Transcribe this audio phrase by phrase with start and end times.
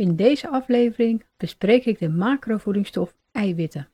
[0.00, 3.88] In deze aflevering bespreek ik de macrovoedingsstof eiwitten.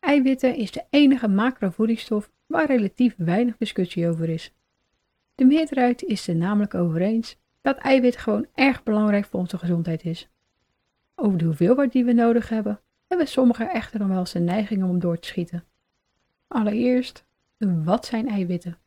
[0.00, 4.54] Eiwitten is de enige macrovoedingsstof waar relatief weinig discussie over is.
[5.34, 10.04] De meerderheid is er namelijk over eens dat eiwit gewoon erg belangrijk voor onze gezondheid
[10.04, 10.28] is.
[11.14, 14.84] Over de hoeveelheid die we nodig hebben, hebben sommigen echter nog wel eens een neiging
[14.84, 15.64] om door te schieten.
[16.46, 17.24] Allereerst,
[17.58, 18.78] wat zijn eiwitten?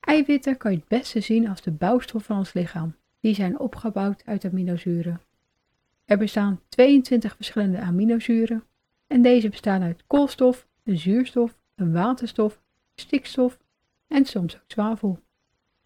[0.00, 2.96] Eiwitten kan je het beste zien als de bouwstof van ons lichaam.
[3.20, 5.25] Die zijn opgebouwd uit aminozuren.
[6.06, 8.64] Er bestaan 22 verschillende aminozuren
[9.06, 12.62] en deze bestaan uit koolstof, een zuurstof, een waterstof,
[12.94, 13.58] stikstof
[14.06, 15.18] en soms ook zwavel.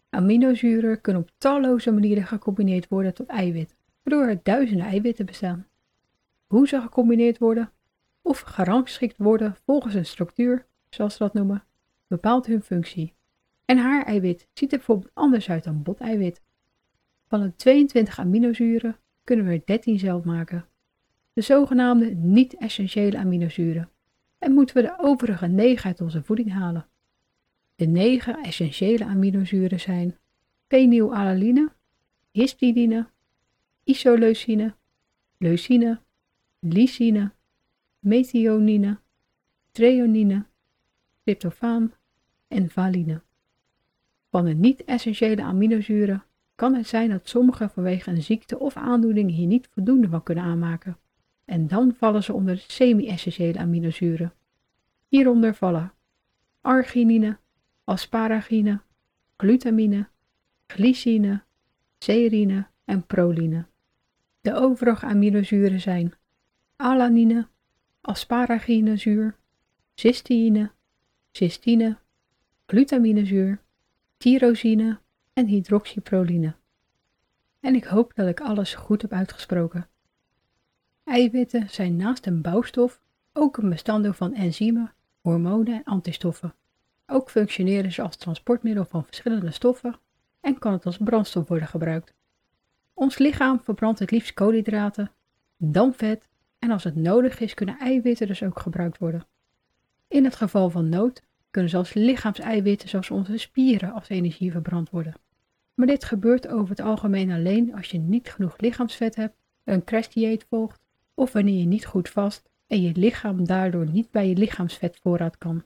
[0.09, 5.67] Aminozuren kunnen op talloze manieren gecombineerd worden tot eiwit, waardoor er duizenden eiwitten bestaan.
[6.47, 7.71] Hoe ze gecombineerd worden
[8.21, 11.63] of gerangschikt worden volgens een structuur, zoals ze dat noemen,
[12.07, 13.13] bepaalt hun functie.
[13.65, 16.41] En haar eiwit ziet er bijvoorbeeld anders uit dan boteiwit.
[17.27, 20.65] Van de 22 aminozuren kunnen we er 13 zelf maken.
[21.33, 23.89] De zogenaamde niet-essentiële aminozuren.
[24.37, 26.87] En moeten we de overige 9 uit onze voeding halen.
[27.75, 30.17] De 9 essentiële aminozuren zijn
[30.67, 31.71] phenylalaline,
[32.31, 33.07] histidine,
[33.83, 34.75] isoleucine,
[35.37, 36.01] leucine,
[36.59, 37.31] lysine,
[37.99, 38.99] methionine,
[39.71, 40.45] treonine,
[41.23, 41.93] tryptofaan
[42.47, 43.21] en valine.
[44.29, 46.23] Van de niet-essentiële aminozuren
[46.61, 50.43] kan het zijn dat sommige vanwege een ziekte of aandoening hier niet voldoende van kunnen
[50.43, 50.97] aanmaken.
[51.45, 54.33] En dan vallen ze onder de semi-essentiële aminozuren.
[55.07, 55.93] Hieronder vallen
[56.61, 57.37] arginine,
[57.83, 58.81] asparagine,
[59.37, 60.07] glutamine,
[60.67, 61.43] glycine,
[61.99, 63.65] serine en proline.
[64.41, 66.13] De overige aminozuren zijn
[66.75, 67.47] alanine,
[68.01, 69.35] asparaginezuur,
[69.93, 70.71] cysteïne,
[71.31, 71.97] cystine,
[72.65, 73.61] glutaminezuur,
[74.17, 74.99] tyrosine
[75.33, 76.55] en hydroxyproline.
[77.59, 79.87] En ik hoop dat ik alles goed heb uitgesproken.
[81.03, 83.01] Eiwitten zijn naast een bouwstof
[83.33, 86.53] ook een bestanddeel van enzymen, hormonen en antistoffen.
[87.05, 89.99] Ook functioneren ze als transportmiddel van verschillende stoffen
[90.39, 92.13] en kan het als brandstof worden gebruikt.
[92.93, 95.11] Ons lichaam verbrandt het liefst koolhydraten,
[95.57, 99.27] dan vet en als het nodig is kunnen eiwitten dus ook gebruikt worden.
[100.07, 105.13] In het geval van nood kunnen zelfs lichaamseiwitten zoals onze spieren als energie verbrand worden.
[105.73, 110.45] Maar dit gebeurt over het algemeen alleen als je niet genoeg lichaamsvet hebt, een crashdieet
[110.49, 110.81] volgt
[111.13, 115.63] of wanneer je niet goed vast en je lichaam daardoor niet bij je lichaamsvetvoorraad kan.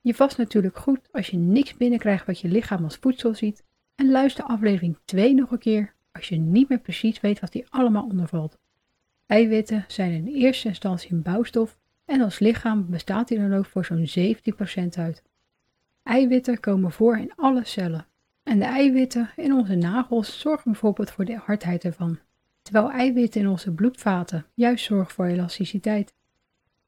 [0.00, 3.64] Je vast natuurlijk goed als je niks binnenkrijgt wat je lichaam als voedsel ziet
[3.94, 7.66] en luister aflevering 2 nog een keer als je niet meer precies weet wat die
[7.68, 8.58] allemaal ondervalt.
[9.26, 13.84] Eiwitten zijn in eerste instantie een bouwstof en als lichaam bestaat hij dan ook voor
[13.84, 14.08] zo'n
[14.84, 15.22] 17% uit.
[16.02, 18.06] Eiwitten komen voor in alle cellen
[18.42, 22.18] en de eiwitten in onze nagels zorgen bijvoorbeeld voor de hardheid ervan,
[22.62, 26.14] terwijl eiwitten in onze bloedvaten juist zorgen voor elasticiteit.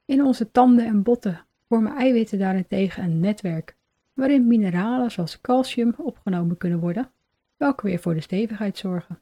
[0.05, 3.76] In onze tanden en botten vormen eiwitten daarentegen een netwerk,
[4.15, 7.10] waarin mineralen zoals calcium opgenomen kunnen worden,
[7.56, 9.19] welke weer voor de stevigheid zorgen.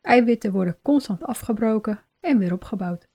[0.00, 3.08] Eiwitten worden constant afgebroken en weer opgebouwd.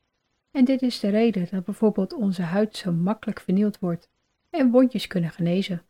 [0.52, 4.10] En dit is de reden dat bijvoorbeeld onze huid zo makkelijk vernield wordt
[4.50, 5.82] en wondjes kunnen genezen.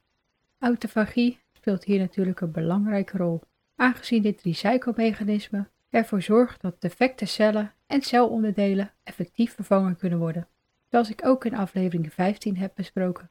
[0.59, 3.41] Autofagie speelt hier natuurlijk een belangrijke rol,
[3.75, 10.47] aangezien dit recyclemechanisme ervoor zorgt dat defecte cellen en celonderdelen effectief vervangen kunnen worden,
[10.89, 13.29] zoals ik ook in aflevering 15 heb besproken.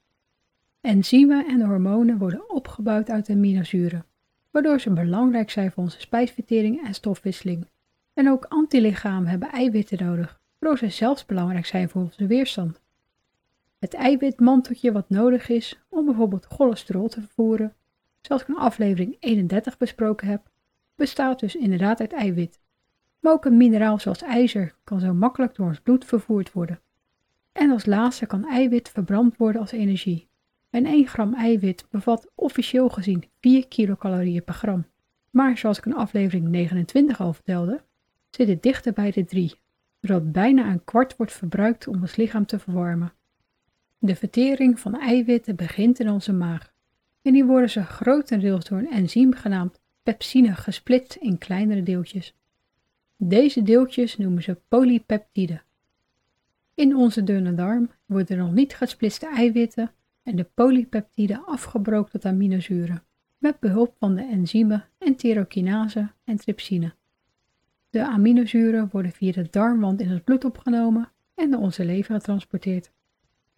[0.80, 4.06] Enzymen en hormonen worden opgebouwd uit aminozuren,
[4.50, 7.68] waardoor ze belangrijk zijn voor onze spijsvertering en stofwisseling.
[8.14, 12.80] En ook antilichamen hebben eiwitten nodig, waardoor ze zelfs belangrijk zijn voor onze weerstand.
[13.78, 17.74] Het eiwitmanteltje wat nodig is om bijvoorbeeld cholesterol te vervoeren,
[18.20, 20.50] zoals ik in aflevering 31 besproken heb,
[20.94, 22.60] bestaat dus inderdaad uit eiwit.
[23.20, 26.80] Maar ook een mineraal zoals ijzer kan zo makkelijk door ons bloed vervoerd worden.
[27.52, 30.28] En als laatste kan eiwit verbrand worden als energie.
[30.70, 34.86] En 1 gram eiwit bevat officieel gezien 4 kilocalorieën per gram.
[35.30, 37.82] Maar zoals ik in aflevering 29 al vertelde,
[38.30, 39.54] zit het dichter bij de 3,
[40.00, 43.12] zodat bijna een kwart wordt verbruikt om ons lichaam te verwarmen.
[43.98, 46.72] De vertering van eiwitten begint in onze maag
[47.22, 52.34] en die worden ze grotendeels door een enzym genaamd pepsine gesplitst in kleinere deeltjes.
[53.16, 55.62] Deze deeltjes noemen ze polypeptiden.
[56.74, 59.90] In onze dunne darm worden nog niet gesplitste eiwitten
[60.22, 63.02] en de polypeptiden afgebroken tot aminozuren,
[63.38, 66.94] met behulp van de enzymen enterokinase en trypsine.
[67.90, 72.90] De aminozuren worden via de darmwand in het bloed opgenomen en naar onze lever getransporteerd.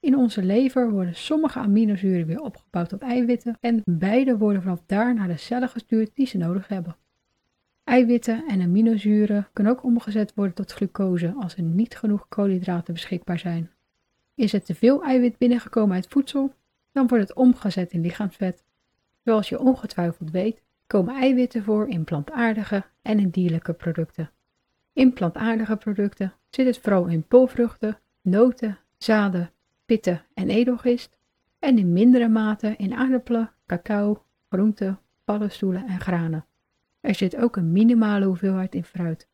[0.00, 5.14] In onze lever worden sommige aminozuren weer opgebouwd tot eiwitten en beide worden vanaf daar
[5.14, 6.96] naar de cellen gestuurd die ze nodig hebben.
[7.84, 13.38] Eiwitten en aminozuren kunnen ook omgezet worden tot glucose als er niet genoeg koolhydraten beschikbaar
[13.38, 13.70] zijn.
[14.34, 16.54] Is er te veel eiwit binnengekomen uit voedsel,
[16.92, 18.64] dan wordt het omgezet in lichaamsvet.
[19.24, 24.31] Zoals je ongetwijfeld weet, komen eiwitten voor in plantaardige en in dierlijke producten.
[24.92, 29.50] In plantaardige producten zit het vooral in pulvruchten, noten, zaden,
[29.84, 31.19] pitten en edelgist
[31.58, 36.46] en in mindere mate in aardappelen, cacao, groenten, paddenstoelen en granen.
[37.00, 39.28] Er zit ook een minimale hoeveelheid in fruit.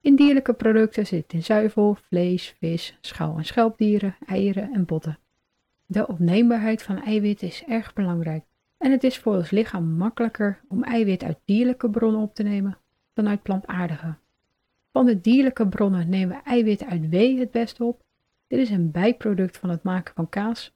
[0.00, 5.18] In dierlijke producten zit in zuivel, vlees, vis, schouw- en schelpdieren, eieren en botten.
[5.86, 8.44] De opneembaarheid van eiwit is erg belangrijk
[8.78, 12.78] en het is voor ons lichaam makkelijker om eiwit uit dierlijke bronnen op te nemen
[13.12, 14.14] dan uit plantaardige.
[14.92, 18.02] Van de dierlijke bronnen nemen we eiwit uit wee het beste op.
[18.46, 20.74] Dit is een bijproduct van het maken van kaas.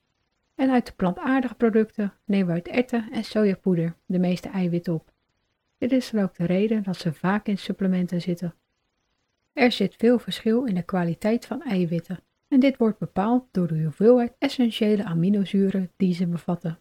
[0.54, 5.12] En uit de plantaardige producten nemen we uit erwten en sojapoeder de meeste eiwit op.
[5.78, 8.54] Dit is dan ook de reden dat ze vaak in supplementen zitten.
[9.52, 13.82] Er zit veel verschil in de kwaliteit van eiwitten en dit wordt bepaald door de
[13.82, 16.78] hoeveelheid essentiële aminozuren die ze bevatten.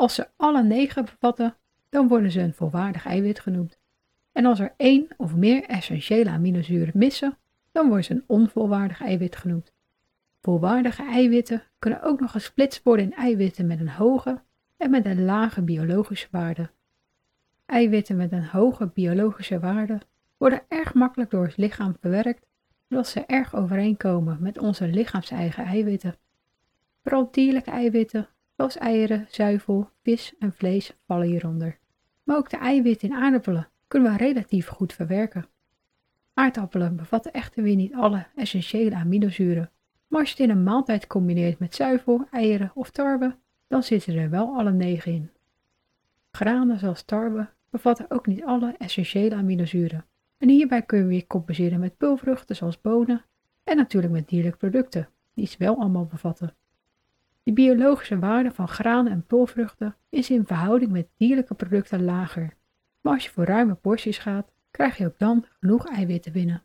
[0.00, 1.56] Als ze alle negen bevatten,
[1.88, 3.78] dan worden ze een volwaardig eiwit genoemd.
[4.32, 7.38] En als er één of meer essentiële aminozuren missen,
[7.72, 9.72] dan worden ze een onvolwaardig eiwit genoemd.
[10.40, 14.42] Volwaardige eiwitten kunnen ook nog gesplitst worden in eiwitten met een hoge
[14.76, 16.70] en met een lage biologische waarde.
[17.66, 20.00] Eiwitten met een hoge biologische waarde
[20.36, 22.46] worden erg makkelijk door het lichaam verwerkt,
[22.88, 26.16] zodat ze erg overeenkomen met onze lichaamseigen eiwitten.
[27.02, 28.28] Vooral dierlijke eiwitten,
[28.60, 31.78] zoals eieren, zuivel, vis en vlees, vallen hieronder.
[32.22, 35.46] Maar ook de eiwitten in aardappelen kunnen we relatief goed verwerken.
[36.34, 39.70] Aardappelen bevatten echter weer niet alle essentiële aminozuren,
[40.06, 43.36] maar als je het in een maaltijd combineert met zuivel, eieren of tarwe,
[43.68, 45.30] dan zitten er wel alle negen in.
[46.30, 50.04] Granen zoals tarwe bevatten ook niet alle essentiële aminozuren.
[50.38, 53.24] En hierbij kun je weer compenseren met pulvruchten zoals bonen
[53.64, 56.54] en natuurlijk met dierlijke producten, die ze wel allemaal bevatten.
[57.42, 62.56] De biologische waarde van granen en pulvruchten is in verhouding met dierlijke producten lager,
[63.00, 66.62] maar als je voor ruime porties gaat, krijg je ook dan genoeg eiwitten binnen.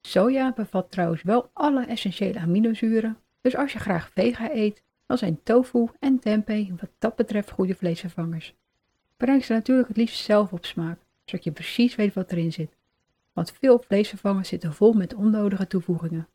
[0.00, 5.42] Soja bevat trouwens wel alle essentiële aminozuren, dus als je graag vega eet, dan zijn
[5.42, 8.54] tofu en tempeh wat dat betreft goede vleesvervangers.
[9.16, 12.76] Breng ze natuurlijk het liefst zelf op smaak, zodat je precies weet wat erin zit.
[13.32, 16.28] Want veel vleesvervangers zitten vol met onnodige toevoegingen.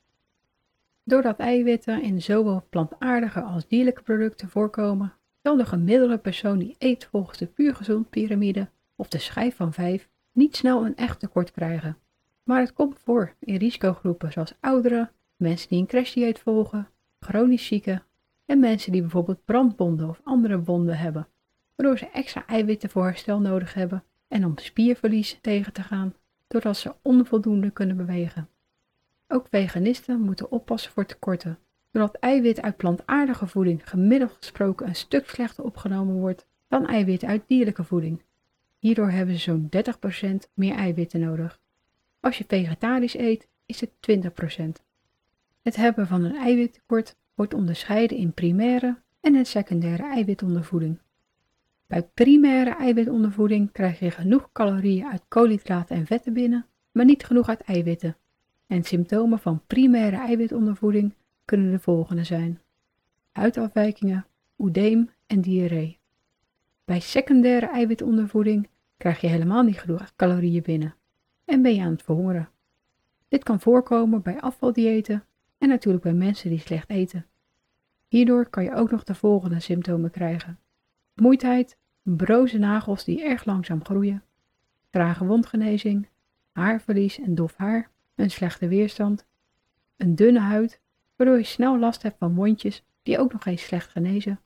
[1.09, 5.13] Doordat eiwitten in zowel plantaardige als dierlijke producten voorkomen,
[5.43, 9.73] zal de gemiddelde persoon die eet volgens de puur gezond piramide of de schijf van
[9.73, 11.97] 5 niet snel een echt tekort krijgen.
[12.43, 16.87] Maar het komt voor in risicogroepen zoals ouderen, mensen die een crashdieet volgen,
[17.19, 18.03] chronisch zieken
[18.45, 21.27] en mensen die bijvoorbeeld brandwonden of andere wonden hebben
[21.75, 26.13] waardoor ze extra eiwitten voor herstel nodig hebben en om spierverlies tegen te gaan,
[26.47, 28.49] doordat ze onvoldoende kunnen bewegen.
[29.31, 31.59] Ook veganisten moeten oppassen voor tekorten,
[31.91, 37.43] doordat eiwit uit plantaardige voeding gemiddeld gesproken een stuk slechter opgenomen wordt dan eiwit uit
[37.47, 38.23] dierlijke voeding.
[38.77, 39.69] Hierdoor hebben ze zo'n
[40.45, 41.59] 30% meer eiwitten nodig.
[42.19, 44.83] Als je vegetarisch eet, is het 20%.
[45.61, 50.99] Het hebben van een eiwittekort wordt onderscheiden in primaire en een secundaire eiwitondervoeding.
[51.87, 57.49] Bij primaire eiwitondervoeding krijg je genoeg calorieën uit koolhydraten en vetten binnen, maar niet genoeg
[57.49, 58.17] uit eiwitten.
[58.69, 61.13] En symptomen van primaire eiwitondervoeding
[61.45, 62.59] kunnen de volgende zijn:
[63.31, 64.25] huidafwijkingen,
[64.57, 65.99] oedeem en diarree.
[66.85, 70.95] Bij secundaire eiwitondervoeding krijg je helemaal niet genoeg calorieën binnen
[71.45, 72.49] en ben je aan het verhongeren.
[73.27, 75.23] Dit kan voorkomen bij afvaldiëten
[75.57, 77.25] en natuurlijk bij mensen die slecht eten.
[78.07, 80.59] Hierdoor kan je ook nog de volgende symptomen krijgen:
[81.13, 84.23] vermoeidheid, broze nagels die erg langzaam groeien,
[84.89, 86.07] trage wondgenezing,
[86.51, 89.25] haarverlies en dof haar, een slechte weerstand,
[89.97, 90.81] een dunne huid,
[91.15, 94.39] waardoor je snel last hebt van wondjes die ook nog eens slecht genezen,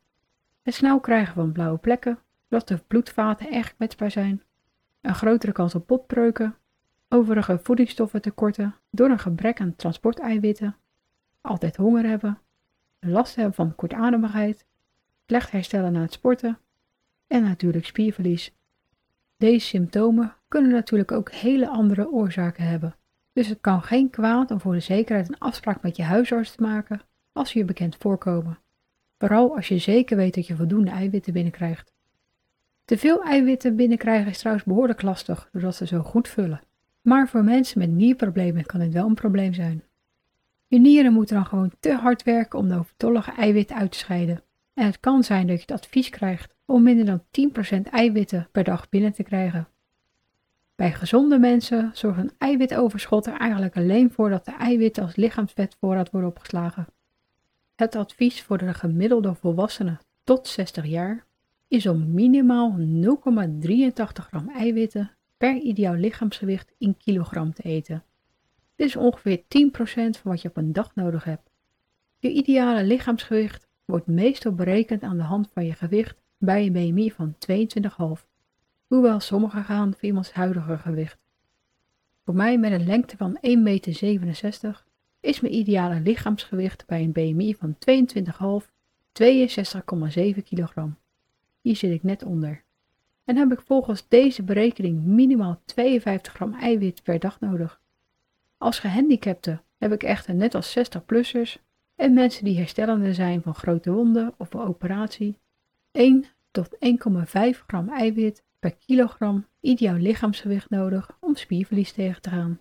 [0.61, 4.43] het snel krijgen van blauwe plekken, zodat de bloedvaten erg kwetsbaar zijn,
[5.01, 6.55] een grotere kans op potbreuken,
[7.09, 10.75] overige voedingsstoffen tekorten door een gebrek aan transporteiwitten,
[11.41, 12.39] altijd honger hebben,
[12.99, 14.65] last hebben van kortademigheid,
[15.25, 16.59] slecht herstellen na het sporten
[17.27, 18.53] en natuurlijk spierverlies.
[19.37, 22.95] Deze symptomen kunnen natuurlijk ook hele andere oorzaken hebben,
[23.33, 26.61] Dus het kan geen kwaad om voor de zekerheid een afspraak met je huisarts te
[26.61, 28.59] maken als je je bekend voorkomen.
[29.17, 31.93] Vooral als je zeker weet dat je voldoende eiwitten binnenkrijgt.
[32.85, 36.61] Te veel eiwitten binnenkrijgen is trouwens behoorlijk lastig, doordat ze zo goed vullen.
[37.01, 39.83] Maar voor mensen met nierproblemen kan dit wel een probleem zijn.
[40.67, 44.43] Je nieren moeten dan gewoon te hard werken om de overtollige eiwitten uit te scheiden.
[44.73, 47.23] En het kan zijn dat je het advies krijgt om minder dan
[47.77, 49.67] 10% eiwitten per dag binnen te krijgen.
[50.83, 56.11] Bij gezonde mensen zorgt een eiwitoverschot er eigenlijk alleen voor dat de eiwitten als lichaamsvetvoorraad
[56.11, 56.87] worden opgeslagen.
[57.75, 61.25] Het advies voor de gemiddelde volwassene tot 60 jaar
[61.67, 68.03] is om minimaal 0,83 gram eiwitten per ideaal lichaamsgewicht in kilogram te eten.
[68.75, 69.43] Dit is ongeveer 10%
[69.93, 71.49] van wat je op een dag nodig hebt.
[72.19, 77.11] Je ideale lichaamsgewicht wordt meestal berekend aan de hand van je gewicht bij een BMI
[77.11, 78.32] van 22,5,
[78.93, 81.17] hoewel sommige gaan voor iemands huidige gewicht.
[82.25, 84.83] Voor mij met een lengte van 1,67 meter
[85.19, 87.75] is mijn ideale lichaamsgewicht bij een BMI van
[88.61, 88.71] 22,5
[89.21, 90.97] 62,7 kilogram.
[91.61, 92.63] Hier zit ik net onder.
[93.23, 97.81] En heb ik volgens deze berekening minimaal 52 gram eiwit per dag nodig.
[98.57, 101.55] Als gehandicapte heb ik echter net als 60-plussers
[101.95, 105.39] en mensen die herstellende zijn van grote wonden of een operatie
[105.91, 106.77] 1 tot
[107.55, 112.59] 1,5 gram eiwit per kilogram ideaal lichaamsgewicht nodig om spierverlies tegen te gaan.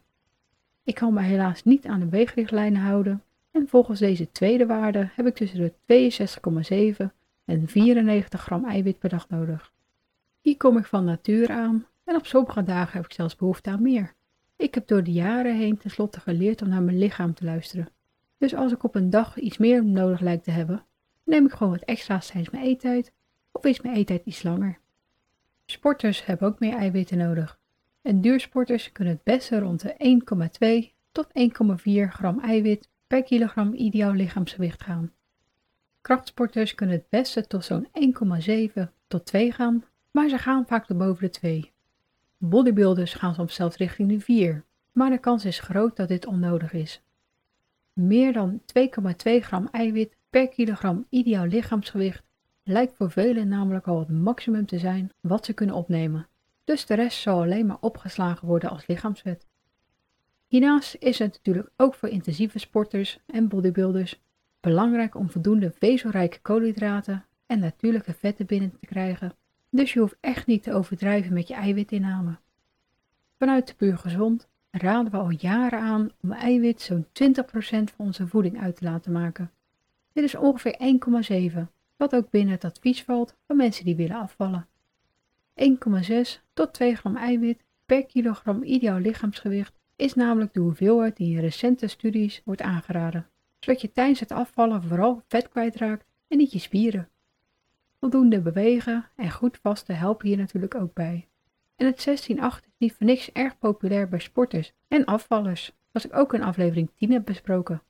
[0.84, 5.26] Ik kan me helaas niet aan de weegrichtlijnen houden en volgens deze tweede waarde heb
[5.26, 5.72] ik tussen de
[7.00, 7.06] 62,7
[7.44, 9.72] en 94 gram eiwit per dag nodig.
[10.40, 13.82] Hier kom ik van nature aan en op sommige dagen heb ik zelfs behoefte aan
[13.82, 14.12] meer.
[14.56, 17.88] Ik heb door de jaren heen tenslotte geleerd om naar mijn lichaam te luisteren.
[18.38, 20.84] Dus als ik op een dag iets meer nodig lijkt te hebben,
[21.24, 23.12] neem ik gewoon wat extra's tijdens mijn eettijd
[23.52, 24.80] of is mijn eettijd iets langer.
[25.66, 27.60] Sporters hebben ook meer eiwitten nodig.
[28.02, 30.20] En duursporters kunnen het beste rond de
[30.88, 35.12] 1,2 tot 1,4 gram eiwit per kilogram ideaal lichaamsgewicht gaan.
[36.00, 37.88] Krachtsporters kunnen het beste tot zo'n
[38.76, 41.72] 1,7 tot 2 gaan, maar ze gaan vaak boven de 2.
[42.36, 46.72] Bodybuilders gaan soms zelfs richting de 4, maar de kans is groot dat dit onnodig
[46.72, 47.02] is.
[47.92, 48.64] Meer dan 2,2
[49.40, 52.22] gram eiwit per kilogram ideaal lichaamsgewicht
[52.62, 56.28] lijkt voor velen namelijk al het maximum te zijn wat ze kunnen opnemen,
[56.64, 59.46] dus de rest zal alleen maar opgeslagen worden als lichaamsvet.
[60.46, 64.20] Hiernaast is het natuurlijk ook voor intensieve sporters en bodybuilders
[64.60, 69.34] belangrijk om voldoende vezelrijke koolhydraten en natuurlijke vetten binnen te krijgen,
[69.70, 72.38] dus je hoeft echt niet te overdrijven met je eiwitinname.
[73.38, 77.08] Vanuit de puur gezond raden we al jaren aan om eiwit zo'n 20%
[77.94, 79.50] van onze voeding uit te laten maken.
[80.12, 80.76] Dit is ongeveer
[81.52, 84.68] 1,7, wat ook binnen het advies valt van mensen die willen afvallen.
[85.54, 91.40] 1,6 tot 2 gram eiwit per kilogram ideaal lichaamsgewicht is namelijk de hoeveelheid die in
[91.40, 93.28] recente studies wordt aangeraden,
[93.58, 97.08] zodat je tijdens het afvallen vooral vet kwijtraakt en niet je spieren.
[98.00, 101.28] Voldoende bewegen en goed vasten helpen hier natuurlijk ook bij.
[101.76, 102.34] En het 16-8
[102.66, 106.90] is niet voor niks erg populair bij sporters en afvallers, zoals ik ook in aflevering
[106.96, 107.82] 10 heb besproken.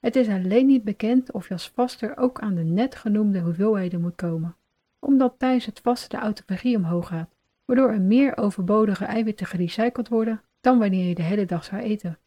[0.00, 4.00] Het is alleen niet bekend of je als vaster ook aan de net genoemde hoeveelheden
[4.00, 4.56] moet komen,
[4.98, 10.42] omdat tijdens het vasten de autofagie omhoog gaat, waardoor er meer overbodige eiwitten gerecycled worden
[10.60, 12.18] dan wanneer je de hele dag zou eten.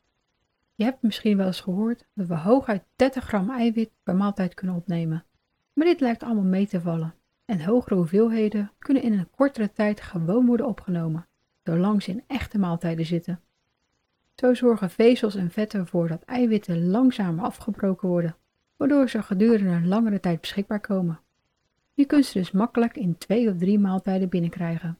[0.75, 4.75] Je hebt misschien wel eens gehoord dat we hooguit 30 gram eiwit per maaltijd kunnen
[4.75, 5.25] opnemen,
[5.73, 7.15] maar dit lijkt allemaal mee te vallen
[7.45, 11.27] en hogere hoeveelheden kunnen in een kortere tijd gewoon worden opgenomen,
[11.63, 13.42] zolang ze in echte maaltijden zitten.
[14.35, 18.35] Zo zorgen vezels en vetten ervoor dat eiwitten langzamer afgebroken worden,
[18.77, 21.19] waardoor ze gedurende een langere tijd beschikbaar komen.
[21.93, 24.97] Je kunt ze dus makkelijk in twee of drie maaltijden binnenkrijgen.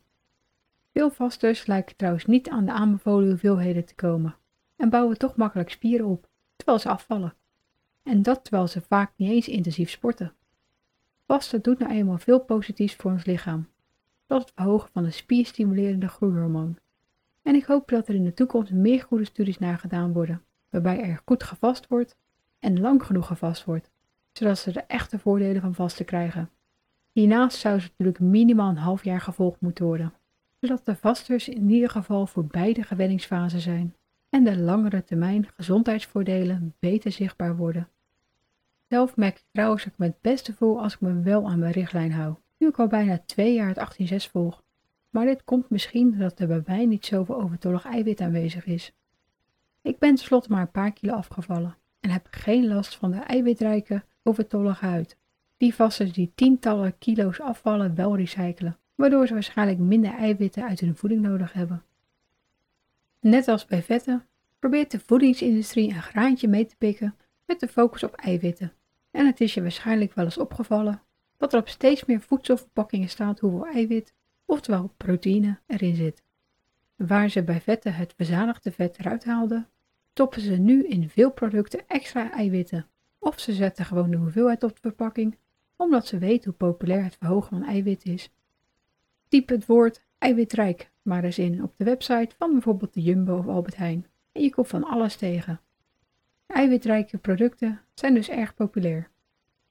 [0.93, 4.35] Veel vasters lijken trouwens niet aan de aanbevolen hoeveelheden te komen
[4.75, 7.33] en bouwen toch makkelijk spieren op, terwijl ze afvallen.
[8.03, 10.33] En dat terwijl ze vaak niet eens intensief sporten.
[11.25, 13.67] Vasten doet nou eenmaal veel positiefs voor ons lichaam,
[14.27, 16.77] zoals het verhogen van de spierstimulerende groeihormoon.
[17.43, 21.03] En ik hoop dat er in de toekomst meer goede studies naar gedaan worden, waarbij
[21.03, 22.17] er goed gevast wordt
[22.59, 23.91] en lang genoeg gevast wordt,
[24.31, 26.49] zodat ze de echte voordelen van vasten krijgen.
[27.11, 30.13] Hiernaast zou ze natuurlijk minimaal een half jaar gevolgd moeten worden,
[30.59, 33.95] zodat de vasters in ieder geval voor beide gewenningsfasen zijn
[34.29, 37.89] en de langere termijn gezondheidsvoordelen beter zichtbaar worden.
[38.87, 41.59] Zelf merk ik trouwens dat ik me het beste voel als ik me wel aan
[41.59, 44.62] mijn richtlijn hou, nu ik al bijna twee jaar het 186 volg.
[45.13, 48.93] Maar dit komt misschien doordat er bij mij niet zoveel overtollig eiwit aanwezig is.
[49.81, 54.03] Ik ben tenslotte maar een paar kilo afgevallen en heb geen last van de eiwitrijke
[54.23, 55.17] overtollige huid.
[55.57, 60.95] Die vasters die tientallen kilo's afvallen wel recyclen, waardoor ze waarschijnlijk minder eiwitten uit hun
[60.95, 61.83] voeding nodig hebben.
[63.19, 64.25] Net als bij vetten
[64.59, 67.15] probeert de voedingsindustrie een graantje mee te pikken
[67.45, 68.73] met de focus op eiwitten.
[69.11, 71.01] En het is je waarschijnlijk wel eens opgevallen
[71.37, 74.13] dat er op steeds meer voedselverpakkingen staat hoeveel eiwit,
[74.53, 76.23] oftewel proteïne, erin zit.
[76.95, 79.67] Waar ze bij vetten het verzadigde vet eruit haalden,
[80.13, 82.87] toppen ze nu in veel producten extra eiwitten.
[83.19, 85.37] Of ze zetten gewoon de hoeveelheid op de verpakking,
[85.75, 88.29] omdat ze weten hoe populair het verhogen van eiwit is.
[89.27, 93.47] Typ het woord eiwitrijk maar eens in op de website van bijvoorbeeld de Jumbo of
[93.47, 95.61] Albert Heijn en je komt van alles tegen.
[96.47, 99.09] Eiwitrijke producten zijn dus erg populair.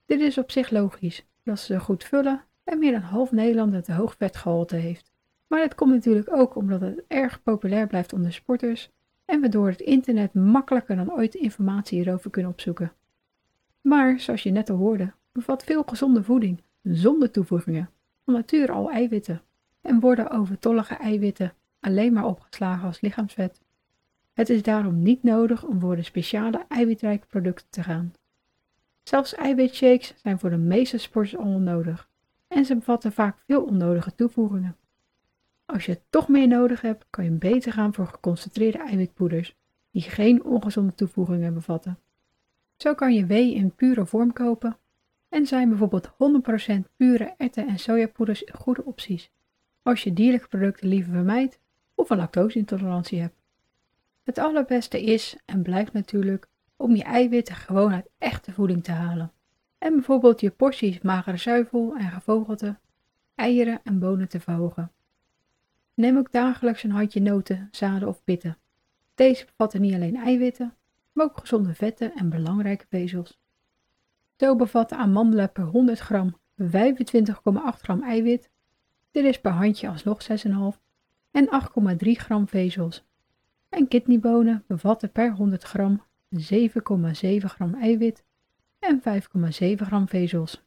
[0.06, 3.86] Dit is op zich logisch, dat ze goed vullen en meer dan half Nederland het
[3.86, 5.10] hoog vetgehalte heeft.
[5.46, 8.90] Maar dat komt natuurlijk ook omdat het erg populair blijft onder sporters
[9.24, 12.92] en we door het internet makkelijker dan ooit informatie hierover kunnen opzoeken.
[13.80, 17.90] Maar, zoals je net al hoorde, bevat veel gezonde voeding zonder toevoegingen,
[18.24, 19.42] van nature al eiwitten,
[19.80, 23.60] en worden overtollige eiwitten alleen maar opgeslagen als lichaamsvet.
[24.32, 28.12] Het is daarom niet nodig om voor de speciale eiwitrijke producten te gaan.
[29.02, 32.10] Zelfs eiwitshakes zijn voor de meeste sporters onnodig
[32.54, 34.76] en ze bevatten vaak veel onnodige toevoegingen.
[35.64, 39.56] Als je toch meer nodig hebt, kan je beter gaan voor geconcentreerde eiwitpoeders
[39.90, 41.98] die geen ongezonde toevoegingen bevatten.
[42.76, 44.76] Zo kan je whey in pure vorm kopen
[45.28, 49.30] en zijn bijvoorbeeld 100% pure erwten- en sojapoeders goede opties
[49.82, 51.58] als je dierlijke producten liever vermijdt
[51.94, 53.42] of een lactoseintolerantie hebt.
[54.22, 59.32] Het allerbeste is en blijft natuurlijk om je eiwitten gewoon uit echte voeding te halen.
[59.82, 62.78] En bijvoorbeeld je porties magere zuivel en gevogelte,
[63.34, 64.92] eieren en bonen te verhogen.
[65.94, 68.58] Neem ook dagelijks een handje noten, zaden of pitten.
[69.14, 70.74] Deze bevatten niet alleen eiwitten,
[71.12, 73.38] maar ook gezonde vetten en belangrijke vezels.
[74.36, 76.68] Zo bevatten amandelen per 100 gram 25,8
[77.80, 78.50] gram eiwit.
[79.10, 80.80] Dit is per handje alsnog 6,5
[81.30, 81.48] en
[82.04, 83.04] 8,3 gram vezels.
[83.68, 86.02] En kidneybonen bevatten per 100 gram
[86.36, 86.40] 7,7
[87.38, 88.24] gram eiwit
[88.82, 90.64] en 5,7 gram vezels.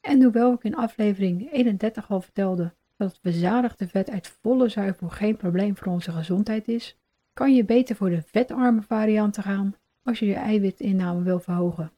[0.00, 5.08] En hoewel ik in aflevering 31 al vertelde dat het verzadigde vet uit volle zuivel
[5.08, 6.98] geen probleem voor onze gezondheid is,
[7.32, 11.92] kan je beter voor de vetarme varianten gaan als je je eiwitinname wil verhogen.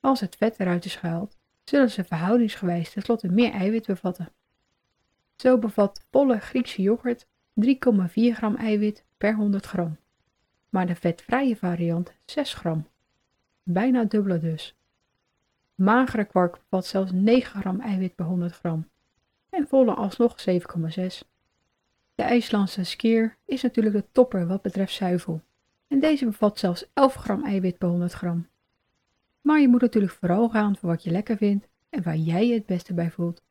[0.00, 4.32] Als het vet eruit is gehaald, zullen ze verhoudingsgewijs tenslotte meer eiwit bevatten.
[5.36, 7.64] Zo bevat volle Griekse yoghurt 3,4
[8.14, 9.96] gram eiwit per 100 gram,
[10.68, 12.90] maar de vetvrije variant 6 gram.
[13.62, 14.76] Bijna dubbele dus.
[15.74, 18.88] Magere kwark bevat zelfs 9 gram eiwit per 100 gram
[19.50, 20.56] en volle alsnog 7,6.
[22.14, 25.42] De IJslandse skeer is natuurlijk de topper wat betreft zuivel
[25.88, 28.48] en deze bevat zelfs 11 gram eiwit per 100 gram.
[29.40, 32.54] Maar je moet natuurlijk vooral gaan voor wat je lekker vindt en waar jij je
[32.54, 33.42] het beste bij voelt.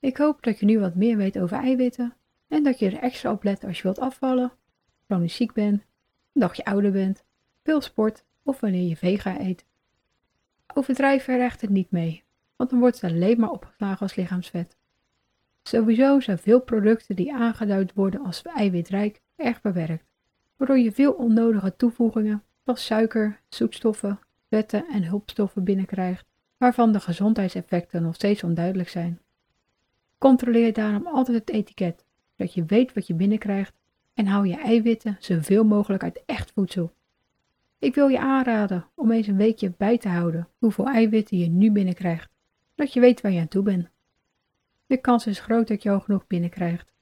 [0.00, 2.14] Ik hoop dat je nu wat meer weet over eiwitten
[2.48, 4.52] en dat je er extra op let als je wilt afvallen,
[5.06, 5.80] chronisch ziek bent,
[6.32, 7.24] een dagje ouder bent,
[7.62, 9.64] veel sport of wanneer je vega eet.
[10.74, 12.24] Overdrijf er echter niet mee,
[12.56, 14.76] want dan wordt het alleen maar opgeslagen als lichaamsvet.
[15.62, 20.04] Sowieso zijn veel producten die aangeduid worden als eiwitrijk erg bewerkt,
[20.56, 26.26] waardoor je veel onnodige toevoegingen zoals suiker, zoetstoffen, vetten en hulpstoffen binnenkrijgt,
[26.56, 29.20] waarvan de gezondheidseffecten nog steeds onduidelijk zijn.
[30.18, 32.04] Controleer daarom altijd het etiket,
[32.36, 33.74] zodat je weet wat je binnenkrijgt
[34.14, 36.92] en hou je eiwitten zoveel mogelijk uit echt voedsel.
[37.80, 41.72] Ik wil je aanraden om eens een weekje bij te houden hoeveel eiwitten je nu
[41.72, 42.30] binnenkrijgt,
[42.74, 43.88] zodat je weet waar je aan toe bent.
[44.86, 46.92] De kans is groot dat je al genoeg binnenkrijgt,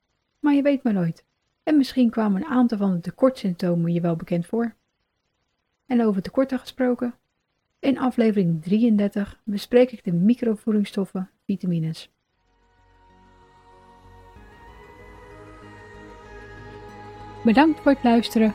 [0.40, 1.24] maar je weet maar nooit.
[1.62, 4.74] En misschien kwamen een aantal van de tekortsymptomen je wel bekend voor.
[5.86, 7.14] En over tekorten gesproken,
[7.78, 12.10] in aflevering 33 bespreek ik de microvoedingsstoffen, vitamines.
[17.44, 18.54] Bedankt voor het luisteren